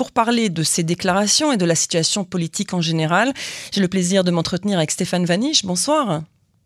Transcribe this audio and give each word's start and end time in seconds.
pour 0.00 0.12
parler 0.12 0.48
de 0.48 0.62
ces 0.62 0.82
déclarations 0.82 1.52
et 1.52 1.58
de 1.58 1.66
la 1.66 1.74
situation 1.74 2.24
politique 2.24 2.72
en 2.72 2.80
général, 2.80 3.34
j'ai 3.70 3.82
le 3.82 3.88
plaisir 3.88 4.24
de 4.24 4.30
m'entretenir 4.30 4.78
avec 4.78 4.90
Stéphane 4.92 5.26
Vaniche. 5.26 5.66
Bonsoir. 5.66 6.22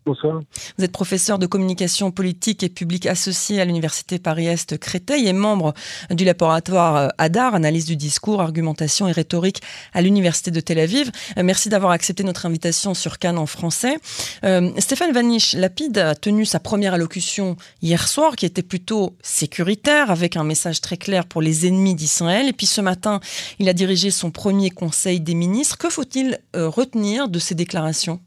Bonsoir. 0.06 0.42
Vous 0.76 0.84
êtes 0.84 0.92
professeur 0.92 1.38
de 1.38 1.46
communication 1.46 2.10
politique 2.10 2.62
et 2.62 2.68
publique 2.68 3.06
associé 3.06 3.62
à 3.62 3.64
l'Université 3.64 4.18
Paris-Est 4.18 4.76
Créteil 4.76 5.26
et 5.26 5.32
membre 5.32 5.72
du 6.10 6.26
laboratoire 6.26 6.96
euh, 6.96 7.08
ADAR, 7.16 7.54
analyse 7.54 7.86
du 7.86 7.96
discours, 7.96 8.42
argumentation 8.42 9.08
et 9.08 9.12
rhétorique 9.12 9.62
à 9.94 10.02
l'Université 10.02 10.50
de 10.50 10.60
Tel 10.60 10.78
Aviv. 10.78 11.10
Euh, 11.38 11.42
merci 11.42 11.70
d'avoir 11.70 11.92
accepté 11.92 12.22
notre 12.22 12.44
invitation 12.44 12.92
sur 12.92 13.18
Cannes 13.18 13.38
en 13.38 13.46
français. 13.46 13.96
Euh, 14.44 14.72
Stéphane 14.76 15.12
Vanish, 15.12 15.54
Lapide 15.54 15.96
a 15.96 16.14
tenu 16.14 16.44
sa 16.44 16.60
première 16.60 16.92
allocution 16.92 17.56
hier 17.80 18.06
soir 18.06 18.36
qui 18.36 18.44
était 18.44 18.62
plutôt 18.62 19.16
sécuritaire 19.22 20.10
avec 20.10 20.36
un 20.36 20.44
message 20.44 20.82
très 20.82 20.98
clair 20.98 21.24
pour 21.24 21.40
les 21.40 21.66
ennemis 21.66 21.94
d'Israël. 21.94 22.46
Et 22.46 22.52
puis 22.52 22.66
ce 22.66 22.82
matin, 22.82 23.20
il 23.58 23.70
a 23.70 23.72
dirigé 23.72 24.10
son 24.10 24.30
premier 24.30 24.68
conseil 24.68 25.20
des 25.20 25.34
ministres. 25.34 25.78
Que 25.78 25.88
faut-il 25.88 26.38
retenir 26.52 27.30
de 27.30 27.38
ces 27.38 27.54
déclarations? 27.54 28.20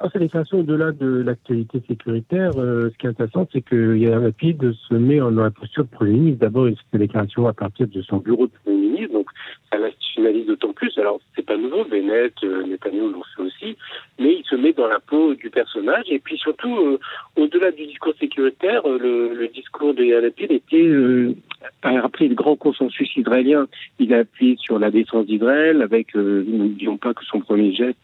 Alors, 0.00 0.12
ces 0.12 0.20
déclarations, 0.20 0.60
au-delà 0.60 0.92
de 0.92 1.22
l'actualité 1.22 1.82
sécuritaire, 1.88 2.52
euh, 2.56 2.88
ce 2.90 2.98
qui 2.98 3.06
est 3.06 3.10
intéressant, 3.10 3.48
c'est 3.52 3.62
que 3.62 3.96
Yair 3.96 4.20
Lapid 4.20 4.72
se 4.88 4.94
met 4.94 5.20
en, 5.20 5.30
la 5.30 5.50
posture 5.50 5.84
de 5.84 5.88
Premier 5.88 6.12
ministre. 6.12 6.40
D'abord, 6.40 6.68
il 6.68 6.76
fait 6.92 6.98
des 6.98 7.08
à 7.16 7.52
partir 7.52 7.88
de 7.88 8.02
son 8.02 8.18
bureau 8.18 8.46
de 8.46 8.52
Premier 8.64 8.76
ministre, 8.76 9.12
donc 9.12 9.26
ça 9.72 9.78
l'institutionnalise 9.78 10.46
d'autant 10.46 10.72
plus. 10.72 10.96
Alors, 10.98 11.20
c'est 11.34 11.44
pas 11.44 11.56
nouveau, 11.56 11.84
Bennett, 11.84 12.32
euh, 12.44 12.64
Netanyahu 12.64 13.10
l'ont 13.10 13.24
fait 13.36 13.42
aussi, 13.42 13.76
mais 14.20 14.36
il 14.36 14.44
se 14.44 14.54
met 14.54 14.72
dans 14.72 14.86
la 14.86 15.00
peau 15.00 15.34
du 15.34 15.50
personnage. 15.50 16.04
Et 16.06 16.20
puis 16.20 16.38
surtout, 16.38 16.76
euh, 16.76 17.00
au-delà 17.36 17.72
du 17.72 17.86
discours 17.86 18.14
sécuritaire, 18.20 18.82
euh, 18.86 18.98
le, 19.00 19.34
le, 19.34 19.48
discours 19.48 19.94
de 19.94 20.04
Yair 20.04 20.22
Lapid 20.22 20.52
était 20.52 20.86
euh, 20.86 21.34
a 21.82 22.00
rappelé 22.00 22.28
le 22.28 22.36
grand 22.36 22.54
consensus 22.54 23.16
israélien. 23.16 23.66
Il 23.98 24.14
a 24.14 24.18
appuyé 24.18 24.56
sur 24.60 24.78
la 24.78 24.92
défense 24.92 25.26
d'Israël, 25.26 25.82
avec, 25.82 26.14
n'oublions 26.14 26.98
pas 26.98 27.14
que 27.14 27.24
son 27.24 27.40
premier 27.40 27.74
geste 27.74 27.98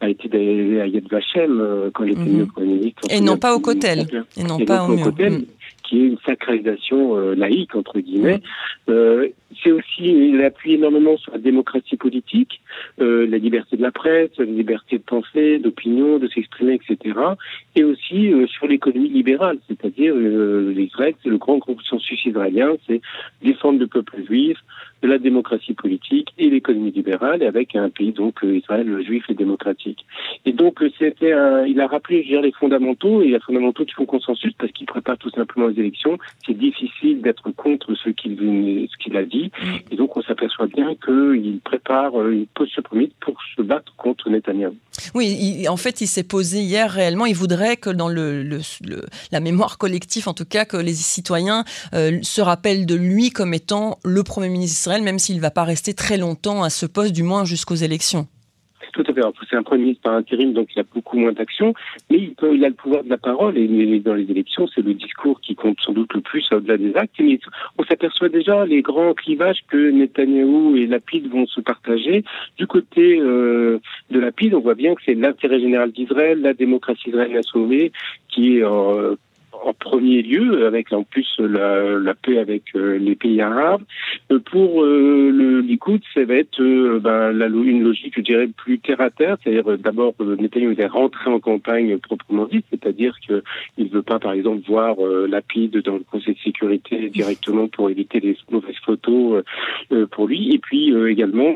a 0.00 0.08
été 0.08 0.28
d'aller 0.28 0.80
à 0.80 0.86
Yad 0.86 1.08
Vashem 1.10 1.60
euh, 1.60 1.90
quand 1.92 2.04
il 2.04 2.12
était 2.12 2.20
mm 2.22 2.42
-hmm. 2.42 2.46
Premier 2.46 2.74
ministre. 2.74 3.02
Et 3.10 3.20
non 3.20 3.36
pas 3.36 3.54
au 3.54 3.60
Kotel. 3.60 4.06
Et 4.36 4.44
non 4.44 4.58
pas 4.64 4.84
au 4.84 4.88
mur. 4.94 5.04
Kotel, 5.04 5.32
mm. 5.32 5.44
qui 5.84 5.94
est 6.00 6.06
une 6.06 6.18
sacralisation 6.26 7.16
euh, 7.16 7.34
laïque, 7.34 7.74
entre 7.74 7.98
guillemets. 8.00 8.40
Mm. 8.88 8.92
Euh, 9.58 9.68
c'est 9.68 9.72
aussi, 9.72 10.04
il 10.04 10.42
appuie 10.42 10.74
énormément 10.74 11.16
sur 11.16 11.32
la 11.32 11.38
démocratie 11.38 11.96
politique, 11.96 12.60
euh, 13.00 13.26
la 13.26 13.38
liberté 13.38 13.76
de 13.76 13.82
la 13.82 13.90
presse, 13.90 14.30
la 14.38 14.44
liberté 14.44 14.98
de 14.98 15.02
penser, 15.02 15.58
d'opinion, 15.58 16.18
de 16.18 16.28
s'exprimer, 16.28 16.74
etc. 16.74 17.18
Et 17.74 17.84
aussi 17.84 18.32
euh, 18.32 18.46
sur 18.46 18.66
l'économie 18.66 19.08
libérale, 19.08 19.58
c'est-à-dire 19.68 20.14
euh, 20.14 20.72
l'Israël, 20.74 21.14
c'est 21.22 21.30
le 21.30 21.38
grand 21.38 21.58
consensus 21.58 22.24
israélien, 22.24 22.76
c'est 22.86 23.00
défendre 23.42 23.78
le 23.80 23.86
peuple 23.86 24.24
juif, 24.26 24.58
de 25.00 25.06
la 25.06 25.18
démocratie 25.18 25.74
politique 25.74 26.30
et 26.38 26.50
l'économie 26.50 26.90
libérale, 26.90 27.44
avec 27.44 27.76
un 27.76 27.88
pays 27.88 28.10
donc 28.10 28.40
Israël 28.42 29.00
juif 29.04 29.24
et 29.28 29.34
démocratique. 29.34 30.04
Et 30.44 30.52
donc 30.52 30.82
c'était, 30.98 31.32
il 31.68 31.80
a 31.80 31.86
rappelé, 31.86 32.24
je 32.24 32.28
dirais, 32.30 32.42
les 32.42 32.52
fondamentaux 32.52 33.22
et 33.22 33.28
les 33.28 33.38
fondamentaux 33.38 33.84
qui 33.84 33.94
font 33.94 34.06
consensus 34.06 34.52
parce 34.58 34.72
qu'il 34.72 34.86
prépare 34.86 35.16
tout 35.16 35.30
simplement 35.30 35.68
les 35.68 35.78
élections. 35.78 36.18
C'est 36.44 36.58
difficile 36.58 37.20
d'être 37.22 37.48
contre 37.52 37.94
ce 37.94 38.10
qu'il 38.10 38.36
ce 38.90 38.96
qu'il 38.96 39.16
a 39.16 39.24
dit, 39.24 39.47
et 39.90 39.96
donc 39.96 40.16
on 40.16 40.22
s'aperçoit 40.22 40.66
bien 40.66 40.94
qu'il 40.94 41.60
prépare 41.64 42.20
une 42.28 42.46
posture 42.46 42.82
première 42.82 43.08
pour 43.20 43.36
se 43.56 43.62
battre 43.62 43.92
contre 43.96 44.30
Netanyahu. 44.30 44.74
Oui, 45.14 45.66
en 45.68 45.76
fait, 45.76 46.00
il 46.00 46.06
s'est 46.06 46.22
posé 46.22 46.60
hier 46.60 46.90
réellement. 46.90 47.26
Il 47.26 47.34
voudrait 47.34 47.76
que 47.76 47.90
dans 47.90 48.08
le, 48.08 48.60
la 49.32 49.40
mémoire 49.40 49.78
collective, 49.78 50.28
en 50.28 50.34
tout 50.34 50.44
cas, 50.44 50.64
que 50.64 50.76
les 50.76 50.94
citoyens 50.94 51.64
euh, 51.94 52.18
se 52.22 52.40
rappellent 52.40 52.86
de 52.86 52.94
lui 52.94 53.30
comme 53.30 53.54
étant 53.54 53.98
le 54.04 54.22
Premier 54.22 54.48
ministre 54.48 54.76
d'Israël, 54.76 55.02
même 55.02 55.18
s'il 55.18 55.36
ne 55.36 55.40
va 55.40 55.50
pas 55.50 55.64
rester 55.64 55.94
très 55.94 56.16
longtemps 56.16 56.62
à 56.62 56.70
ce 56.70 56.86
poste, 56.86 57.12
du 57.12 57.22
moins 57.22 57.44
jusqu'aux 57.44 57.74
élections. 57.74 58.26
Tout 58.92 59.04
à 59.06 59.12
fait. 59.12 59.20
C'est 59.50 59.56
un 59.56 59.62
premier 59.62 59.82
ministre 59.82 60.02
par 60.02 60.14
intérim, 60.14 60.52
donc 60.52 60.68
il 60.74 60.80
a 60.80 60.84
beaucoup 60.94 61.18
moins 61.18 61.32
d'action, 61.32 61.74
mais 62.10 62.18
il, 62.18 62.34
peut, 62.34 62.54
il, 62.54 62.64
a 62.64 62.68
le 62.68 62.74
pouvoir 62.74 63.04
de 63.04 63.10
la 63.10 63.18
parole 63.18 63.56
et 63.56 64.00
dans 64.00 64.14
les 64.14 64.30
élections, 64.30 64.66
c'est 64.66 64.82
le 64.82 64.94
discours 64.94 65.40
qui 65.40 65.54
compte 65.54 65.78
sans 65.80 65.92
doute 65.92 66.12
le 66.14 66.20
plus 66.20 66.46
au-delà 66.52 66.78
des 66.78 66.94
actes. 66.96 67.14
Mais 67.20 67.38
on 67.78 67.84
s'aperçoit 67.84 68.28
déjà 68.28 68.64
les 68.66 68.82
grands 68.82 69.14
clivages 69.14 69.60
que 69.68 69.90
Netanyahou 69.90 70.76
et 70.76 70.86
Lapid 70.86 71.28
vont 71.28 71.46
se 71.46 71.60
partager. 71.60 72.24
Du 72.56 72.66
côté 72.66 73.18
euh, 73.20 73.78
de 74.10 74.20
Lapid, 74.20 74.54
on 74.54 74.60
voit 74.60 74.74
bien 74.74 74.94
que 74.94 75.02
c'est 75.04 75.14
l'intérêt 75.14 75.60
général 75.60 75.92
d'Israël, 75.92 76.40
la 76.40 76.54
démocratie 76.54 77.10
israélienne 77.10 77.38
à 77.38 77.42
sauver, 77.42 77.92
qui 78.28 78.58
est 78.58 78.64
euh, 78.64 79.16
en 79.64 79.72
premier 79.72 80.22
lieu, 80.22 80.66
avec 80.66 80.92
en 80.92 81.02
plus 81.02 81.28
la, 81.38 81.98
la 81.98 82.14
paix 82.14 82.38
avec 82.38 82.62
euh, 82.74 82.98
les 82.98 83.14
pays 83.14 83.40
arabes. 83.40 83.82
Euh, 84.30 84.38
pour 84.38 84.82
euh, 84.82 85.30
le 85.30 85.60
Likoud, 85.60 86.00
ça 86.14 86.24
va 86.24 86.34
être 86.34 86.62
ben, 86.98 87.32
la, 87.32 87.46
une 87.46 87.82
logique, 87.82 88.14
je 88.16 88.22
dirais, 88.22 88.48
plus 88.48 88.78
terre 88.78 89.00
à 89.00 89.10
terre, 89.10 89.36
c'est-à-dire 89.42 89.78
d'abord 89.78 90.14
Netanyahu 90.20 90.74
est 90.78 90.86
rentré 90.86 91.30
en 91.30 91.40
campagne 91.40 91.98
proprement 91.98 92.46
dit, 92.46 92.62
c'est-à-dire 92.70 93.18
qu'il 93.20 93.42
ne 93.78 93.88
veut 93.88 94.02
pas, 94.02 94.18
par 94.18 94.32
exemple, 94.32 94.62
voir 94.66 94.96
Lapide 95.28 95.82
dans 95.82 95.94
le 95.94 96.04
Conseil 96.10 96.34
de 96.34 96.40
sécurité 96.40 97.08
directement 97.10 97.68
pour 97.68 97.90
éviter 97.90 98.20
les 98.20 98.36
mauvaises 98.50 98.76
photos 98.84 99.42
pour 100.10 100.26
lui. 100.26 100.54
Et 100.54 100.58
puis 100.58 100.94
également, 101.08 101.54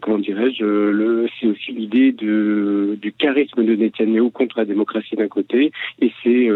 comment 0.00 0.18
dirais-je, 0.18 0.64
le, 0.64 1.26
c'est 1.38 1.46
aussi 1.46 1.72
l'idée 1.72 2.12
du 2.12 3.12
charisme 3.18 3.64
de 3.64 3.74
Netanyahu 3.74 4.30
contre 4.30 4.58
la 4.58 4.64
démocratie 4.64 5.16
d'un 5.16 5.28
côté, 5.28 5.72
et 6.00 6.12
c'est 6.22 6.48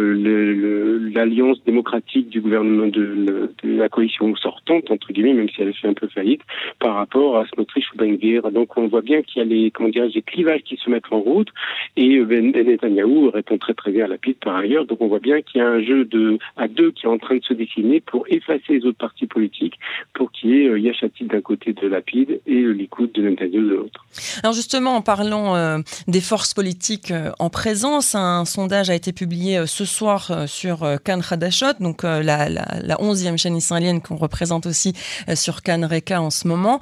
l'alliance 1.15 1.63
démocratique 1.65 2.29
du 2.29 2.41
gouvernement 2.41 2.87
de, 2.87 3.51
la 3.65 3.89
coalition 3.89 4.35
sortante, 4.37 4.91
entre 4.91 5.13
guillemets, 5.13 5.35
même 5.35 5.49
si 5.49 5.63
elle 5.63 5.75
fait 5.75 5.89
un 5.89 5.95
peu 5.95 6.09
faillite, 6.09 6.43
par 6.79 6.95
rapport 6.95 7.37
à 7.37 7.47
Smotrich 7.47 7.93
ou 7.95 7.99
Ben 7.99 8.17
Donc 8.53 8.77
on 8.77 8.87
voit 8.87 9.03
bien 9.03 9.23
qu'il 9.23 9.43
y 9.43 9.45
a 9.45 9.49
les, 9.49 9.71
comment 9.71 9.89
des 9.89 10.23
clivages 10.23 10.63
qui 10.63 10.77
se 10.77 10.89
mettent 10.91 11.11
en 11.11 11.21
route 11.21 11.49
et 11.97 12.21
Ben, 12.21 12.53
ben 12.53 12.67
Netanyahu 12.67 13.29
répond 13.29 13.59
très 13.59 13.75
très 13.75 13.91
bien 13.91 14.05
à 14.05 14.09
la 14.09 14.17
par 14.41 14.57
ailleurs. 14.57 14.87
Donc 14.87 15.01
on 15.01 15.09
voit 15.09 15.19
bien 15.19 15.41
qu'il 15.43 15.61
y 15.61 15.65
a 15.65 15.69
un 15.69 15.83
jeu 15.83 16.09
à 16.57 16.69
deux 16.69 16.91
qui 16.93 17.07
est 17.07 17.09
en 17.09 17.19
train 17.19 17.37
de 17.37 17.45
se 17.45 17.55
dessiner 17.55 18.01
pour 18.01 18.27
effacer 18.29 18.75
les 18.75 18.87
autres 18.87 18.99
partis 18.99 19.27
politiques 19.27 19.79
pour 20.15 20.31
qu'il 20.33 20.51
y 20.51 20.63
ait 20.63 20.69
euh, 20.69 20.79
Yachatit 20.79 21.25
d'un 21.25 21.41
côté 21.41 21.73
de 21.73 21.87
Lapide 21.87 22.41
et 22.47 22.61
le 22.61 22.73
Likoud 22.73 23.13
de 23.13 23.23
De 23.31 23.59
l'autre. 23.59 24.05
Alors 24.43 24.55
justement, 24.55 24.97
en 24.97 25.03
parlant 25.03 25.55
euh, 25.55 25.79
des 26.09 26.21
forces 26.21 26.53
politiques 26.53 27.11
euh, 27.11 27.31
en 27.39 27.49
présence, 27.49 28.15
un 28.15 28.45
sondage 28.45 28.91
a 28.91 28.95
été 28.95 29.13
publié 29.13 29.59
euh, 29.59 29.67
ce 29.67 29.85
soir 29.85 30.33
sur 30.47 30.87
Cannes 31.05 31.23
Hadashot, 31.29 31.75
donc 31.81 32.03
la, 32.03 32.21
la, 32.23 32.49
la 32.49 32.97
11e 32.97 33.37
chaîne 33.37 33.57
israélienne 33.57 34.01
qu'on 34.01 34.17
représente 34.17 34.67
aussi 34.67 34.95
sur 35.35 35.63
Cannes 35.63 35.85
Reka 35.85 36.21
en 36.21 36.31
ce 36.31 36.49
moment, 36.49 36.81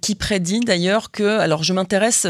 qui 0.00 0.14
prédit 0.14 0.60
d'ailleurs 0.60 1.10
que, 1.10 1.38
alors 1.38 1.62
je 1.62 1.72
m'intéresse 1.72 2.26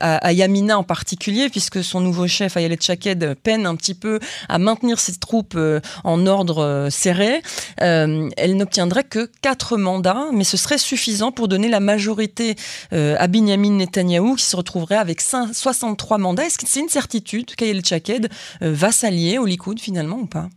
à, 0.00 0.32
Yamina 0.32 0.78
en 0.78 0.82
particulier, 0.82 1.48
puisque 1.48 1.82
son 1.82 2.00
nouveau 2.00 2.26
chef, 2.26 2.56
Ayelet 2.56 2.78
Chaked, 2.80 3.34
peine 3.42 3.66
un 3.66 3.76
petit 3.76 3.94
peu 3.94 4.20
à 4.48 4.58
maintenir 4.58 4.98
ses 4.98 5.16
troupes 5.16 5.58
en 6.04 6.26
ordre 6.26 6.88
serré. 6.90 7.42
Elle 7.78 8.56
n'obtiendrait 8.56 9.04
que 9.04 9.30
quatre 9.40 9.76
mandats, 9.76 10.26
mais 10.32 10.44
ce 10.44 10.56
serait 10.56 10.78
suffisant 10.78 11.32
pour 11.32 11.48
donner 11.48 11.68
la 11.68 11.80
majorité 11.80 12.51
euh, 12.92 13.14
à 13.18 13.26
Binyamin 13.26 13.72
Netanyahou, 13.72 14.36
qui 14.36 14.44
se 14.44 14.56
retrouverait 14.56 14.96
avec 14.96 15.20
5, 15.20 15.54
63 15.54 16.18
mandats. 16.18 16.44
Est-ce 16.44 16.58
que 16.58 16.66
c'est 16.66 16.80
une 16.80 16.88
certitude 16.88 17.54
qu'Ayelet 17.54 17.82
Chaked 17.84 18.28
euh, 18.62 18.72
va 18.72 18.90
s'allier 18.90 19.38
au 19.38 19.46
Likoud 19.46 19.80
finalement 19.80 20.18
ou 20.18 20.26
pas? 20.26 20.48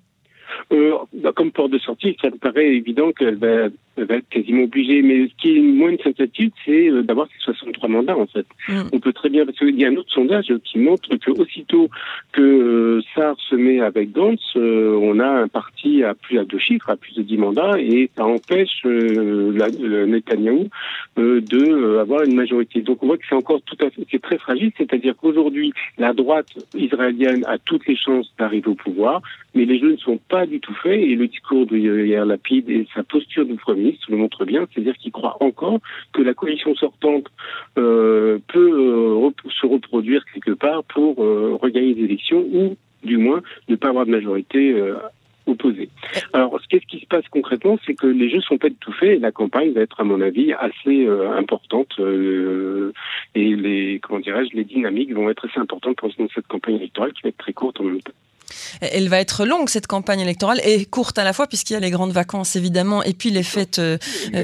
Euh, 0.71 0.97
comme 1.35 1.51
porte 1.51 1.71
de 1.71 1.79
sortie, 1.79 2.17
ça 2.21 2.29
me 2.29 2.37
paraît 2.37 2.67
évident 2.67 3.11
qu'elle 3.11 3.37
va, 3.37 3.69
va 3.97 4.15
être 4.15 4.29
quasiment 4.29 4.63
obligée. 4.63 5.01
Mais 5.01 5.27
ce 5.27 5.33
qui 5.41 5.57
est 5.57 5.61
moins 5.61 5.89
une 5.89 5.99
certitude, 5.99 6.51
c'est 6.65 6.89
euh, 6.89 7.03
d'avoir 7.03 7.27
ces 7.27 7.43
63 7.45 7.89
mandats, 7.89 8.17
en 8.17 8.27
fait. 8.27 8.45
Mm. 8.67 8.81
On 8.93 8.99
peut 8.99 9.13
très 9.13 9.29
bien, 9.29 9.45
parce 9.45 9.57
qu'il 9.57 9.79
y 9.79 9.85
a 9.85 9.89
un 9.89 9.95
autre 9.95 10.11
sondage 10.11 10.53
qui 10.63 10.79
montre 10.79 11.15
que 11.17 11.31
aussitôt 11.31 11.89
que 12.31 12.41
euh, 12.41 13.01
SAR 13.13 13.35
se 13.49 13.55
met 13.55 13.79
avec 13.79 14.11
Gantz, 14.11 14.41
euh, 14.55 14.97
on 15.01 15.19
a 15.19 15.27
un 15.27 15.47
parti 15.47 16.03
à 16.03 16.13
plus 16.13 16.39
à 16.39 16.45
deux 16.45 16.59
chiffres, 16.59 16.89
à 16.89 16.95
plus 16.95 17.13
de 17.15 17.21
10 17.21 17.37
mandats, 17.37 17.79
et 17.79 18.09
ça 18.15 18.25
empêche 18.25 18.81
euh, 18.85 19.51
la, 19.55 19.67
le 19.69 20.05
Netanyahou 20.05 20.67
euh, 21.17 21.41
de 21.41 21.97
avoir 21.99 22.23
une 22.23 22.35
majorité. 22.35 22.81
Donc 22.81 23.03
on 23.03 23.07
voit 23.07 23.17
que 23.17 23.25
c'est 23.27 23.35
encore 23.35 23.61
tout 23.61 23.77
à 23.79 23.89
fait, 23.89 24.05
c'est 24.11 24.21
très 24.21 24.37
fragile, 24.37 24.71
c'est-à-dire 24.77 25.15
qu'aujourd'hui, 25.15 25.73
la 25.97 26.13
droite 26.13 26.47
israélienne 26.75 27.43
a 27.47 27.57
toutes 27.57 27.87
les 27.87 27.95
chances 27.95 28.31
d'arriver 28.37 28.67
au 28.67 28.75
pouvoir, 28.75 29.21
mais 29.53 29.65
les 29.65 29.79
jeux 29.79 29.91
ne 29.91 29.97
sont 29.97 30.19
pas 30.29 30.45
du 30.45 30.59
tout 30.59 30.73
faits, 30.73 30.99
et 30.99 31.15
le 31.15 31.27
discours 31.27 31.65
de 31.65 31.77
Yair 31.77 32.25
Lapid 32.25 32.69
et 32.69 32.87
sa 32.93 33.03
posture 33.03 33.45
du 33.45 33.55
premier 33.55 33.84
ministre 33.85 34.07
le 34.09 34.17
montre 34.17 34.45
bien, 34.45 34.67
c'est-à-dire 34.71 34.97
qu'il 34.97 35.11
croit 35.11 35.37
encore 35.39 35.79
que 36.13 36.21
la 36.21 36.33
coalition 36.33 36.75
sortante 36.75 37.27
euh, 37.77 38.39
peut 38.47 38.71
euh, 38.71 39.49
se 39.59 39.65
reproduire 39.65 40.23
quelque 40.33 40.51
part 40.51 40.83
pour 40.83 41.23
euh, 41.23 41.57
regagner 41.61 41.93
des 41.93 42.03
élections 42.03 42.45
ou 42.53 42.75
du 43.03 43.17
moins 43.17 43.41
ne 43.69 43.75
pas 43.75 43.89
avoir 43.89 44.05
de 44.05 44.11
majorité 44.11 44.75
opposée. 45.45 45.89
Alors, 46.33 46.59
qu'est-ce 46.67 46.87
qui 46.87 46.99
se 46.99 47.05
passe 47.05 47.27
concrètement 47.29 47.77
C'est 47.85 47.93
que 47.93 48.07
les 48.07 48.31
jeux 48.31 48.41
sont 48.41 48.57
pas 48.57 48.69
tout 48.79 48.91
faits 48.93 49.17
et 49.17 49.19
la 49.19 49.31
campagne 49.31 49.73
va 49.73 49.81
être, 49.81 49.99
à 49.99 50.03
mon 50.03 50.21
avis, 50.21 50.53
assez 50.53 51.07
importante 51.37 51.99
et 53.35 53.55
les, 53.55 53.99
comment 54.01 54.21
dirais-je, 54.21 54.55
les 54.55 54.63
dynamiques 54.63 55.13
vont 55.13 55.29
être 55.29 55.45
assez 55.47 55.59
importantes 55.59 55.97
pour 55.97 56.11
cette 56.33 56.47
campagne 56.47 56.77
électorale 56.77 57.13
qui 57.13 57.21
va 57.21 57.29
être 57.29 57.37
très 57.37 57.53
courte 57.53 57.79
en 57.79 57.83
même 57.83 58.01
temps. 58.01 58.13
Elle 58.81 59.09
va 59.09 59.19
être 59.19 59.45
longue 59.45 59.69
cette 59.69 59.87
campagne 59.87 60.19
électorale 60.19 60.59
et 60.63 60.85
courte 60.85 61.17
à 61.17 61.23
la 61.23 61.33
fois 61.33 61.47
puisqu'il 61.47 61.73
y 61.73 61.75
a 61.75 61.79
les 61.79 61.91
grandes 61.91 62.11
vacances 62.11 62.55
évidemment 62.55 63.03
et 63.03 63.13
puis 63.13 63.31
les 63.31 63.43
fêtes 63.43 63.79
euh, 63.79 63.97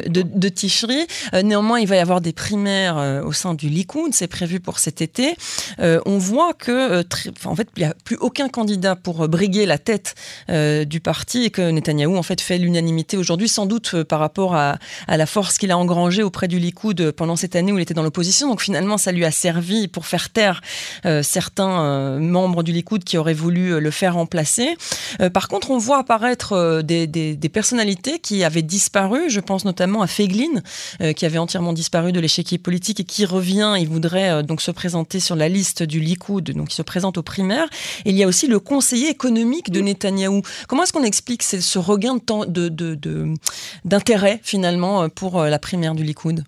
de, 0.08 0.22
de 0.22 0.50
Tishri. 0.50 1.08
Euh, 1.34 1.42
néanmoins, 1.42 1.80
il 1.80 1.88
va 1.88 1.96
y 1.96 2.00
avoir 2.00 2.22
des 2.22 2.34
primaires 2.34 2.98
euh, 2.98 3.24
au 3.24 3.34
sein 3.34 3.54
du 3.54 3.70
Likoud, 3.70 4.14
c'est 4.14 4.28
prévu 4.28 4.60
pour 4.60 4.80
cet 4.80 5.02
été. 5.02 5.36
On 5.80 6.18
voit 6.18 6.54
que 6.54 7.04
en 7.46 7.56
fait, 7.56 7.68
il 7.76 7.84
n'y 7.84 7.90
a 7.90 7.94
plus 8.04 8.18
aucun 8.18 8.50
candidat 8.50 8.96
pour 8.96 9.28
briguer 9.28 9.66
la 9.66 9.78
tête 9.78 10.16
du 10.50 11.00
parti 11.00 11.44
et 11.44 11.50
que 11.50 11.70
Netanyahou 11.72 12.18
en 12.18 12.24
fait 12.24 12.42
fait 12.42 12.58
l'unanimité 12.58 13.18
aujourd'hui, 13.18 13.48
sans 13.48 13.66
doute 13.66 14.04
par 14.04 14.20
rapport 14.20 14.56
à, 14.56 14.78
à 15.08 15.18
la 15.18 15.26
force 15.26 15.58
qu'il 15.58 15.72
a 15.72 15.78
engrangée 15.78 16.24
auprès 16.24 16.48
du 16.48 16.60
Likoud 16.60 17.12
pendant 17.12 17.36
cette 17.36 17.56
année 17.56 17.72
où 17.72 17.78
il 17.78 17.82
était 17.82 17.94
dans 17.94 18.04
l'opposition. 18.04 18.48
Donc 18.48 18.62
finalement, 18.62 18.98
ça 18.98 19.12
lui 19.12 19.26
a 19.26 19.32
servi 19.32 19.88
pour 19.88 20.06
faire 20.06 20.30
taire 20.30 20.62
certains 21.22 22.20
membres 22.20 22.64
du 22.64 22.72
Likoud 22.72 23.04
qui 23.04 23.18
auraient 23.18 23.34
voulu 23.34 23.80
le 23.80 23.91
faire 23.92 24.16
remplacer. 24.16 24.76
Euh, 25.22 25.30
par 25.30 25.48
contre, 25.48 25.72
on 25.72 25.78
voit 25.78 26.00
apparaître 26.00 26.54
euh, 26.54 26.82
des, 26.82 27.50
personnalités 27.52 28.20
qui 28.20 28.44
avaient 28.44 28.62
disparu. 28.62 29.30
Je 29.30 29.40
pense 29.40 29.66
notamment 29.66 30.02
à 30.02 30.08
Feiglin, 30.08 30.62
euh, 31.02 31.14
qui 31.14 31.26
avait 31.26 31.38
entièrement 31.38 31.74
disparu 31.74 32.12
de 32.12 32.20
l'échiquier 32.20 32.58
politique 32.58 33.00
et 33.00 33.04
qui 33.04 33.26
revient. 33.26 33.76
Il 33.80 33.90
voudrait 33.90 34.44
donc 34.44 34.62
se 34.62 34.72
présenter 34.72 35.20
sur 35.20 35.36
la 35.36 35.50
liste 35.50 35.84
du 35.84 36.00
Likoud, 36.00 36.52
donc 36.52 36.72
il 36.72 36.76
se 36.76 36.82
présente 36.82 37.18
aux 37.18 37.24
primaires. 37.24 37.68
Il 38.06 38.16
y 38.16 38.24
a 38.24 38.28
aussi 38.28 38.48
le 38.48 38.60
conseiller 38.60 39.10
économique 39.10 39.72
de 39.72 39.82
Netanyahou. 39.82 40.42
Comment 40.68 40.84
est-ce 40.84 40.94
qu'on 40.94 41.04
explique 41.04 41.44
ce 41.44 41.80
regain 41.80 42.18
d'intérêt 43.86 44.40
finalement 44.44 45.10
pour 45.10 45.42
la 45.44 45.60
primaire 45.60 45.96
du 45.96 46.04
Likoud? 46.04 46.44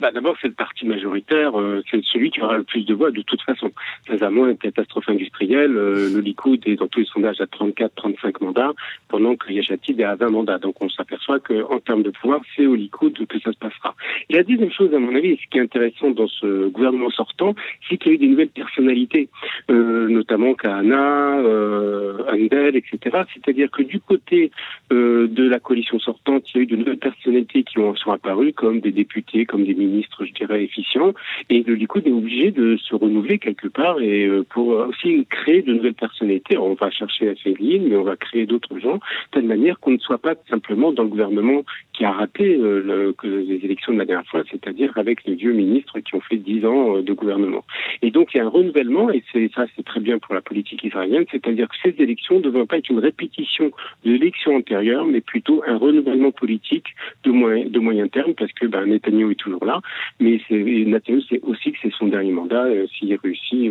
Bah, 0.00 0.10
D'abord, 0.12 0.36
c'est 0.40 0.48
le 0.48 0.54
parti 0.54 0.86
majoritaire, 0.86 1.58
euh, 1.58 1.82
c'est 1.90 2.02
celui 2.04 2.30
qui 2.30 2.42
aura 2.42 2.56
le 2.56 2.64
plus 2.64 2.84
de 2.84 2.94
voix 2.94 3.10
de 3.10 3.22
toute 3.22 3.42
façon. 3.42 3.70
Récemment, 4.08 4.46
une 4.46 4.58
catastrophe 4.58 5.08
industrielle, 5.08 5.76
euh, 5.76 6.10
le 6.14 6.20
Likoud 6.20 6.60
est 6.66 6.76
dans 6.76 6.88
tous 6.88 7.00
les 7.00 7.06
sondages 7.06 7.40
à 7.40 7.46
34-35 7.46 8.42
mandats, 8.44 8.72
pendant 9.08 9.36
que 9.36 9.52
Yachatid 9.52 9.98
est 10.00 10.04
à 10.04 10.14
20 10.14 10.30
mandats. 10.30 10.58
Donc 10.58 10.76
on 10.80 10.88
s'aperçoit 10.88 11.40
qu'en 11.40 11.78
termes 11.80 12.02
de 12.02 12.10
pouvoir, 12.10 12.40
c'est 12.56 12.66
au 12.66 12.74
Likoud 12.74 13.26
que 13.26 13.38
ça 13.40 13.52
se 13.52 13.58
passera. 13.58 13.94
Et 14.28 14.34
la 14.34 14.42
deuxième 14.42 14.70
chose, 14.70 14.92
à 14.94 14.98
mon 14.98 15.14
avis, 15.14 15.36
ce 15.36 15.50
qui 15.50 15.58
est 15.58 15.62
intéressant 15.62 16.10
dans 16.10 16.28
ce 16.28 16.68
gouvernement 16.68 17.10
sortant, 17.10 17.54
c'est 17.88 17.96
qu'il 17.96 18.08
y 18.08 18.10
a 18.12 18.14
eu 18.14 18.18
des 18.18 18.28
nouvelles 18.28 18.48
personnalités, 18.48 19.28
euh, 19.70 20.08
notamment 20.08 20.54
Kahana, 20.54 21.38
euh, 21.38 22.03
Etc. 22.34 22.98
C'est-à-dire 23.32 23.70
que 23.70 23.82
du 23.82 24.00
côté 24.00 24.50
euh, 24.92 25.28
de 25.28 25.48
la 25.48 25.58
coalition 25.60 25.98
sortante, 25.98 26.44
il 26.50 26.56
y 26.56 26.60
a 26.60 26.62
eu 26.62 26.66
de 26.66 26.76
nouvelles 26.76 26.98
personnalités 26.98 27.62
qui 27.62 27.78
ont, 27.78 27.94
sont 27.96 28.12
apparues, 28.12 28.52
comme 28.52 28.80
des 28.80 28.92
députés, 28.92 29.46
comme 29.46 29.64
des 29.64 29.74
ministre, 29.74 30.24
je 30.24 30.32
dirais, 30.32 30.64
efficient. 30.64 31.12
Et 31.50 31.62
le 31.62 31.74
Likoud 31.74 32.06
est 32.06 32.12
obligé 32.12 32.50
de 32.50 32.76
se 32.76 32.94
renouveler 32.94 33.38
quelque 33.38 33.68
part 33.68 34.00
et 34.00 34.26
euh, 34.26 34.44
pour 34.48 34.68
aussi 34.68 35.26
créer 35.28 35.62
de 35.62 35.74
nouvelles 35.74 35.94
personnalités. 35.94 36.56
on 36.56 36.74
va 36.74 36.90
chercher 36.90 37.30
à 37.30 37.34
Féline, 37.34 37.88
mais 37.88 37.96
on 37.96 38.04
va 38.04 38.16
créer 38.16 38.46
d'autres 38.46 38.78
gens, 38.78 38.96
de 38.96 39.00
telle 39.32 39.44
manière 39.44 39.78
qu'on 39.80 39.92
ne 39.92 39.98
soit 39.98 40.18
pas 40.18 40.34
simplement 40.48 40.92
dans 40.92 41.02
le 41.02 41.08
gouvernement 41.08 41.62
qui 41.94 42.04
a 42.04 42.10
raté 42.10 42.56
euh, 42.56 42.82
le, 42.82 43.14
les 43.22 43.64
élections 43.64 43.92
de 43.92 43.98
la 43.98 44.04
dernière 44.04 44.26
fois, 44.26 44.42
c'est-à-dire 44.50 44.92
avec 44.96 45.24
les 45.24 45.36
vieux 45.36 45.52
ministres 45.52 46.00
qui 46.00 46.14
ont 46.16 46.20
fait 46.20 46.36
dix 46.36 46.66
ans 46.66 46.96
euh, 46.96 47.02
de 47.02 47.12
gouvernement. 47.12 47.64
Et 48.02 48.10
donc 48.10 48.34
il 48.34 48.38
y 48.38 48.40
a 48.40 48.44
un 48.44 48.48
renouvellement, 48.48 49.10
et 49.10 49.22
ça 49.54 49.64
c'est 49.76 49.84
très 49.84 50.00
bien 50.00 50.18
pour 50.18 50.34
la 50.34 50.40
politique 50.40 50.82
israélienne, 50.82 51.24
c'est-à-dire 51.30 51.68
que 51.68 51.76
ces 51.82 52.02
élections 52.02 52.36
ne 52.36 52.42
devraient 52.42 52.66
pas 52.66 52.78
être 52.78 52.90
une 52.90 52.98
répétition 52.98 53.70
de 54.04 54.10
l'élection 54.10 54.56
antérieure, 54.56 55.06
mais 55.06 55.20
plutôt 55.20 55.62
un 55.66 55.76
renouvellement 55.76 56.32
politique 56.32 56.86
de 57.22 57.30
moyen, 57.30 57.66
de 57.66 57.78
moyen 57.78 58.08
terme, 58.08 58.34
parce 58.34 58.52
que 58.52 58.66
ben, 58.66 58.86
Netanyahu 58.86 59.30
est 59.30 59.36
toujours 59.36 59.64
là, 59.64 59.80
mais 60.18 60.40
Netanyahu 60.50 61.22
c'est 61.28 61.40
aussi 61.42 61.72
que 61.72 61.78
c'est 61.80 61.92
son 61.92 62.08
dernier 62.08 62.32
mandat 62.32 62.64
euh, 62.64 62.86
s'il 62.98 63.14
réussit 63.14 63.70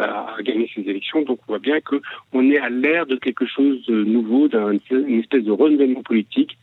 à, 0.00 0.36
gagner 0.42 0.70
ces 0.74 0.80
élections. 0.88 1.22
Donc 1.22 1.40
on 1.46 1.52
voit 1.52 1.58
bien 1.58 1.80
que 1.80 2.00
on 2.32 2.50
est 2.50 2.58
à 2.58 2.70
l'ère 2.70 3.04
de 3.04 3.16
quelque 3.16 3.44
chose 3.44 3.84
de 3.86 4.04
nouveau, 4.04 4.48
d'une 4.48 5.20
espèce 5.20 5.44
de 5.44 5.52
renouvellement 5.52 6.02
politique 6.02 6.56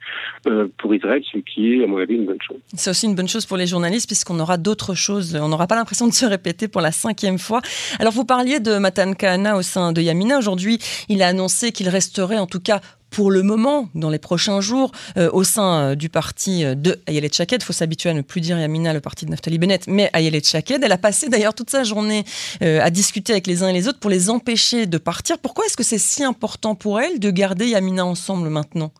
pour 0.77 0.94
Israël, 0.95 1.21
ce 1.31 1.37
qui 1.39 1.73
est, 1.73 1.83
à 1.83 1.87
mon 1.87 1.97
avis, 1.97 2.15
une 2.15 2.25
bonne 2.25 2.41
chose. 2.41 2.57
C'est 2.73 2.89
aussi 2.89 3.05
une 3.05 3.15
bonne 3.15 3.27
chose 3.27 3.45
pour 3.45 3.57
les 3.57 3.67
journalistes, 3.67 4.07
puisqu'on 4.07 4.39
aura 4.39 4.57
d'autres 4.57 4.95
choses. 4.95 5.35
On 5.35 5.49
n'aura 5.49 5.67
pas 5.67 5.75
l'impression 5.75 6.07
de 6.07 6.13
se 6.13 6.25
répéter 6.25 6.67
pour 6.67 6.81
la 6.81 6.91
cinquième 6.91 7.39
fois. 7.39 7.61
Alors, 7.99 8.13
vous 8.13 8.25
parliez 8.25 8.59
de 8.59 8.77
Matan 8.77 9.13
Kahana 9.13 9.57
au 9.57 9.61
sein 9.61 9.91
de 9.91 10.01
Yamina. 10.01 10.37
Aujourd'hui, 10.37 10.79
il 11.09 11.21
a 11.21 11.27
annoncé 11.27 11.71
qu'il 11.71 11.89
resterait, 11.89 12.37
en 12.37 12.47
tout 12.47 12.59
cas, 12.59 12.81
pour 13.15 13.31
le 13.31 13.43
moment, 13.43 13.87
dans 13.95 14.09
les 14.09 14.19
prochains 14.19 14.59
jours, 14.59 14.91
euh, 15.15 15.29
au 15.31 15.45
sein 15.45 15.91
euh, 15.91 15.95
du 15.95 16.09
parti 16.09 16.65
euh, 16.65 16.75
de 16.75 16.97
Ayelet 17.07 17.29
Chaked. 17.31 17.61
Il 17.61 17.63
faut 17.63 17.71
s'habituer 17.71 18.09
à 18.09 18.13
ne 18.13 18.21
plus 18.21 18.41
dire 18.41 18.59
Yamina, 18.59 18.93
le 18.93 18.99
parti 18.99 19.25
de 19.25 19.31
Naftali 19.31 19.57
Bennett, 19.57 19.87
mais 19.87 20.09
Ayelet 20.11 20.43
Chaked. 20.43 20.83
Elle 20.83 20.91
a 20.91 20.97
passé 20.97 21.29
d'ailleurs 21.29 21.53
toute 21.53 21.69
sa 21.69 21.83
journée 21.83 22.25
à 22.61 22.89
discuter 22.89 23.31
avec 23.31 23.47
les 23.47 23.63
uns 23.63 23.69
et 23.69 23.73
les 23.73 23.87
autres 23.87 23.99
pour 23.99 24.09
les 24.09 24.29
empêcher 24.29 24.85
de 24.85 24.97
partir. 24.97 25.37
Pourquoi 25.39 25.65
est-ce 25.65 25.77
que 25.77 25.83
c'est 25.83 25.97
si 25.97 26.23
important 26.23 26.75
pour 26.75 26.99
elle 26.99 27.19
de 27.19 27.29
garder 27.31 27.67
Yamina 27.67 28.05
ensemble 28.05 28.49
maintenant? 28.49 28.91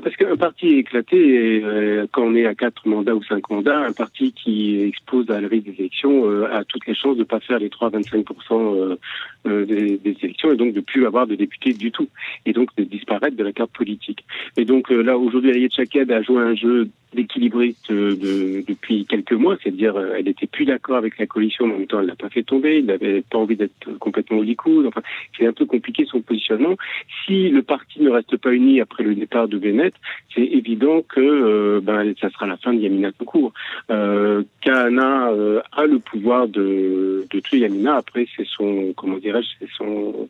Parce 0.00 0.16
qu'un 0.16 0.36
parti 0.36 0.78
éclaté, 0.78 1.62
euh, 1.64 2.06
quand 2.12 2.22
on 2.22 2.34
est 2.34 2.46
à 2.46 2.54
quatre 2.54 2.86
mandats 2.86 3.14
ou 3.14 3.22
cinq 3.22 3.48
mandats, 3.50 3.78
un 3.78 3.92
parti 3.92 4.32
qui 4.32 4.80
expose 4.80 5.30
à 5.30 5.40
la 5.40 5.48
des 5.48 5.74
élections 5.78 6.30
euh, 6.30 6.46
a 6.52 6.64
toutes 6.64 6.86
les 6.86 6.94
chances 6.94 7.16
de 7.16 7.20
ne 7.20 7.24
pas 7.24 7.40
faire 7.40 7.58
les 7.58 7.68
3-25% 7.68 8.96
euh, 9.46 9.64
des, 9.64 10.00
élections 10.22 10.52
et 10.52 10.56
donc 10.56 10.74
de 10.74 10.80
plus 10.80 11.06
avoir 11.06 11.26
de 11.26 11.34
députés 11.34 11.72
du 11.72 11.90
tout 11.90 12.08
et 12.46 12.52
donc 12.52 12.70
de 12.76 12.84
disparaître 12.84 13.36
de 13.36 13.44
la 13.44 13.52
carte 13.52 13.72
politique. 13.72 14.24
Et 14.56 14.64
donc 14.64 14.90
là, 14.90 15.18
aujourd'hui, 15.18 15.50
Ayed 15.50 15.72
Chaked 15.72 16.10
a 16.10 16.22
joué 16.22 16.42
un 16.42 16.54
jeu 16.54 16.88
d'équilibriste 17.14 17.90
de, 17.90 18.62
depuis 18.66 19.04
quelques 19.04 19.32
mois, 19.32 19.56
c'est-à-dire 19.60 19.98
elle 19.98 20.26
n'était 20.26 20.46
plus 20.46 20.64
d'accord 20.64 20.96
avec 20.96 21.18
la 21.18 21.26
coalition, 21.26 21.66
mais 21.66 21.74
en 21.74 21.78
même 21.78 21.86
temps 21.88 22.00
elle 22.00 22.06
l'a 22.06 22.14
pas 22.14 22.28
fait 22.28 22.44
tomber, 22.44 22.78
il 22.78 22.86
n'avait 22.86 23.22
pas 23.22 23.38
envie 23.38 23.56
d'être 23.56 23.98
complètement 23.98 24.38
au 24.38 24.86
enfin 24.86 25.02
c'est 25.36 25.46
un 25.46 25.52
peu 25.52 25.66
compliqué 25.66 26.04
son 26.06 26.20
positionnement. 26.20 26.76
Si 27.24 27.48
le 27.48 27.62
parti 27.62 28.00
ne 28.00 28.10
reste 28.10 28.36
pas 28.36 28.52
uni 28.52 28.80
après 28.80 29.02
le 29.02 29.14
départ 29.14 29.48
de 29.48 29.58
Bennett, 29.58 29.89
c'est 30.34 30.42
évident 30.42 31.02
que 31.02 31.20
euh, 31.20 31.80
ben, 31.82 32.14
ça 32.20 32.30
sera 32.30 32.46
la 32.46 32.56
fin 32.56 32.72
de 32.72 32.78
Yamina 32.80 33.12
tout 33.12 33.24
court. 33.24 33.52
Euh, 33.90 34.42
Kahana 34.60 35.30
euh, 35.30 35.60
a 35.72 35.86
le 35.86 35.98
pouvoir 35.98 36.48
de, 36.48 37.26
de 37.30 37.40
tuer 37.40 37.58
Yamina, 37.58 37.96
après 37.96 38.26
c'est 38.36 38.46
son, 38.46 38.92
comment 38.96 39.18
dirais-je, 39.18 39.48
c'est 39.58 39.72
son 39.76 40.28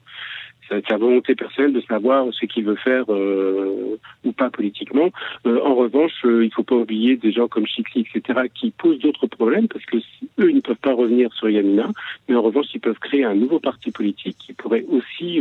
sa 0.89 0.97
volonté 0.97 1.35
personnelle 1.35 1.73
de 1.73 1.81
savoir 1.81 2.27
ce 2.33 2.47
qu'il 2.47 2.65
veut 2.65 2.77
faire 2.77 3.05
euh, 3.09 3.99
ou 4.25 4.33
pas 4.33 4.51
politiquement. 4.51 5.11
Euh, 5.47 5.61
en 5.63 5.75
revanche, 5.75 6.13
euh, 6.25 6.45
il 6.45 6.49
ne 6.49 6.53
faut 6.53 6.63
pas 6.63 6.77
oublier 6.77 7.17
des 7.17 7.33
gens 7.33 7.49
comme 7.49 7.67
Chikli, 7.67 8.07
etc., 8.13 8.41
qui 8.55 8.71
posent 8.71 8.99
d'autres 8.99 9.27
problèmes 9.27 9.69
parce 9.69 9.85
que 9.85 9.97
eux, 10.39 10.51
ils 10.51 10.57
ne 10.57 10.61
peuvent 10.61 10.77
pas 10.77 10.95
revenir 10.95 11.33
sur 11.35 11.51
Yamina, 11.51 11.91
mais 12.29 12.37
en 12.37 12.43
revanche, 12.43 12.67
ils 12.75 12.81
peuvent 12.81 12.99
créer 12.99 13.25
un 13.25 13.35
nouveau 13.35 13.59
parti 13.59 13.91
politique 13.91 14.37
qui 14.39 14.53
pourrait 14.53 14.85
aussi, 14.89 15.41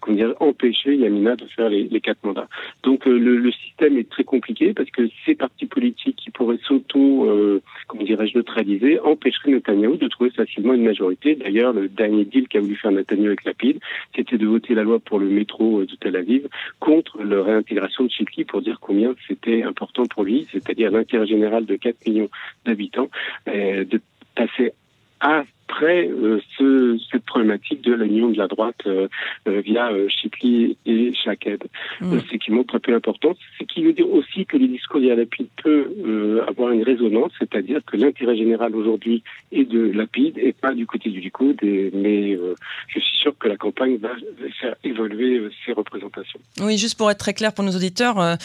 comment 0.00 0.16
dire, 0.16 0.34
empêcher 0.40 0.96
Yamina 0.96 1.36
de 1.36 1.44
faire 1.44 1.68
les, 1.68 1.84
les 1.84 2.00
quatre 2.00 2.24
mandats. 2.24 2.48
Donc 2.82 3.06
le, 3.06 3.18
le, 3.18 3.52
système 3.52 3.96
est 3.98 4.08
très 4.08 4.24
compliqué 4.24 4.72
parce 4.72 4.90
que 4.90 5.08
ces 5.24 5.34
partis 5.34 5.66
politiques 5.66 6.16
qui 6.16 6.30
pourraient 6.30 6.58
s'auto, 6.62 7.60
comment 7.86 8.02
dirais-je, 8.02 8.36
neutraliser, 8.36 9.00
empêcheraient 9.00 9.52
Netanyahu 9.52 9.96
de 9.96 10.08
trouver 10.08 10.30
facilement 10.30 10.74
une 10.74 10.84
majorité. 10.84 11.34
D'ailleurs, 11.34 11.72
le 11.72 11.88
dernier 11.88 12.24
deal 12.24 12.48
qu'a 12.48 12.60
voulu 12.60 12.76
faire 12.76 12.90
Netanyahu 12.90 13.28
avec 13.28 13.44
Lapid, 13.44 13.78
c'était 14.14 14.38
de 14.38 14.45
voter 14.46 14.74
la 14.74 14.82
loi 14.82 14.98
pour 14.98 15.18
le 15.18 15.26
métro 15.26 15.84
de 15.84 15.94
Tel 15.96 16.16
Aviv 16.16 16.48
contre 16.80 17.22
la 17.22 17.42
réintégration 17.42 18.04
de 18.04 18.10
Chikli 18.10 18.44
pour 18.44 18.62
dire 18.62 18.78
combien 18.80 19.14
c'était 19.26 19.62
important 19.62 20.06
pour 20.06 20.24
lui, 20.24 20.46
c'est-à-dire 20.52 20.90
l'intérêt 20.90 21.26
général 21.26 21.66
de 21.66 21.76
4 21.76 22.06
millions 22.06 22.28
d'habitants, 22.64 23.10
euh, 23.48 23.84
de 23.84 24.00
passer 24.34 24.72
à 25.20 25.44
après 25.68 26.08
euh, 26.08 26.40
ce, 26.56 26.98
cette 27.10 27.24
problématique 27.24 27.82
de 27.82 27.92
l'union 27.92 28.30
de 28.30 28.38
la 28.38 28.46
droite 28.46 28.80
euh, 28.86 29.08
euh, 29.48 29.60
via 29.60 29.90
Chikli 30.08 30.76
et 30.86 31.12
Shaked. 31.14 31.64
Mm. 32.00 32.18
ce 32.30 32.36
qui 32.36 32.50
montre 32.52 32.76
un 32.76 32.78
peu 32.78 32.92
l'importance. 32.92 33.36
Ce 33.58 33.64
qui 33.64 33.84
veut 33.84 33.92
dire 33.92 34.10
aussi 34.10 34.46
que 34.46 34.56
le 34.56 34.68
discours 34.68 35.00
d'Yalapid 35.00 35.48
peut 35.62 36.42
avoir 36.46 36.70
une 36.70 36.82
résonance, 36.82 37.32
c'est-à-dire 37.38 37.80
que 37.86 37.96
l'intérêt 37.96 38.36
général 38.36 38.74
aujourd'hui 38.74 39.22
est 39.52 39.64
de 39.64 39.90
Lapide 39.92 40.38
et 40.38 40.52
pas 40.52 40.72
du 40.72 40.86
côté 40.86 41.10
du 41.10 41.20
Likoud, 41.20 41.58
mais 41.62 42.38
je 42.88 43.00
suis 43.00 43.16
sûr 43.16 43.36
que 43.38 43.48
la 43.48 43.56
campagne 43.56 43.96
va 43.98 44.10
faire 44.60 44.74
évoluer 44.84 45.42
ses 45.64 45.72
représentations. 45.72 46.40
Oui, 46.60 46.78
juste 46.78 46.96
pour 46.96 47.10
être 47.10 47.18
très 47.18 47.34
clair 47.34 47.52
pour 47.52 47.64
nos 47.64 47.72
auditeurs, 47.72 48.36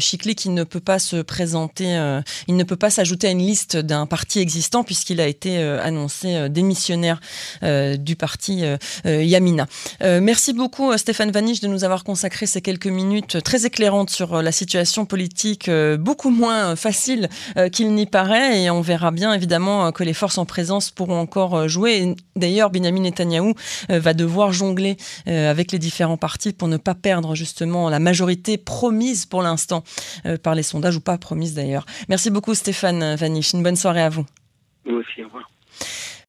Chikli 0.00 0.34
qui 0.34 0.50
ne 0.50 0.64
peut 0.64 0.80
pas 0.80 0.98
se 0.98 1.22
présenter, 1.22 2.20
il 2.48 2.56
ne 2.56 2.64
peut 2.64 2.76
pas 2.76 2.90
s'ajouter 2.90 3.28
à 3.28 3.30
une 3.30 3.38
liste 3.38 3.76
d'un 3.76 4.06
parti 4.06 4.40
existant 4.40 4.84
puisqu'il 4.84 5.20
a 5.20 5.28
été 5.28 5.58
annoncé 5.58 6.48
démissionnaire 6.56 7.20
euh, 7.62 7.96
du 7.96 8.16
parti 8.16 8.64
euh, 8.64 8.78
euh, 9.04 9.22
Yamina. 9.22 9.66
merci 10.00 10.54
beaucoup 10.54 10.96
Stéphane 10.96 11.30
Vaniche 11.30 11.60
de 11.60 11.68
nous 11.68 11.84
avoir 11.84 12.02
consacré 12.02 12.46
ces 12.46 12.62
quelques 12.62 12.86
minutes 12.86 13.42
très 13.42 13.66
éclairantes 13.66 14.10
sur 14.10 14.42
la 14.42 14.52
situation 14.52 15.04
politique, 15.04 15.70
beaucoup 15.98 16.30
moins 16.30 16.74
facile 16.76 17.28
qu'il 17.72 17.92
n'y 17.92 18.06
paraît, 18.06 18.62
et 18.62 18.70
on 18.70 18.80
verra 18.80 19.10
bien 19.10 19.32
évidemment 19.34 19.92
que 19.92 20.02
les 20.02 20.14
forces 20.14 20.38
en 20.38 20.46
présence 20.46 20.90
pourront 20.90 21.20
encore 21.20 21.68
jouer. 21.68 22.14
D'ailleurs, 22.36 22.70
Benjamin 22.70 23.00
Netanyahou 23.00 23.52
va 23.88 24.14
devoir 24.14 24.52
jongler 24.52 24.96
avec 25.26 25.72
les 25.72 25.78
différents 25.78 26.16
partis 26.16 26.52
pour 26.52 26.68
ne 26.68 26.78
pas 26.78 26.94
perdre 26.94 27.34
justement 27.34 27.90
la 27.90 27.98
majorité 27.98 28.56
promise 28.56 29.26
pour 29.26 29.42
l'instant 29.42 29.84
par 30.42 30.54
les 30.54 30.62
sondages, 30.62 30.96
ou 30.96 31.00
pas 31.00 31.18
promise 31.18 31.54
d'ailleurs. 31.54 31.84
Merci 32.08 32.30
beaucoup 32.30 32.54
Stéphane 32.54 33.14
Vaniche, 33.16 33.52
une 33.52 33.62
bonne 33.62 33.76
soirée 33.76 34.02
à 34.02 34.08
vous. 34.08 34.24
Moi 34.86 35.00
aussi, 35.00 35.22
au 35.22 35.26
revoir. 35.26 35.50